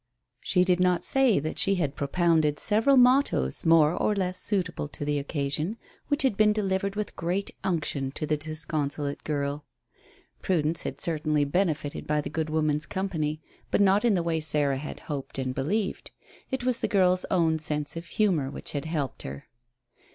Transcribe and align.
She 0.39 0.63
did 0.63 0.79
not 0.79 1.03
say 1.03 1.37
that 1.37 1.59
she 1.59 1.75
had 1.75 1.93
propounded 1.95 2.59
several 2.59 2.97
mottos 2.97 3.67
more 3.67 3.93
or 3.93 4.15
less 4.15 4.39
suitable 4.41 4.87
to 4.87 5.05
the 5.05 5.19
occasion, 5.19 5.77
which 6.07 6.23
had 6.23 6.35
been 6.35 6.53
delivered 6.53 6.95
with 6.95 7.15
great 7.15 7.51
unction 7.63 8.09
to 8.13 8.25
the 8.25 8.35
disconsolate 8.35 9.23
girl. 9.23 9.63
Prudence 10.41 10.81
had 10.81 10.99
certainly 11.01 11.43
benefited 11.45 12.07
by 12.07 12.19
the 12.19 12.31
good 12.31 12.49
woman's 12.49 12.87
company, 12.87 13.41
but 13.69 13.79
not 13.79 14.03
in 14.03 14.15
the 14.15 14.23
way 14.23 14.39
Sarah 14.39 14.77
had 14.79 15.01
hoped 15.01 15.37
and 15.37 15.53
believed. 15.53 16.09
It 16.49 16.63
was 16.63 16.79
the 16.79 16.87
girl's 16.87 17.23
own 17.29 17.59
sense 17.59 17.95
of 17.95 18.07
humour 18.07 18.49
which 18.49 18.71
had 18.71 18.85
helped 18.85 19.21
her. 19.21 19.45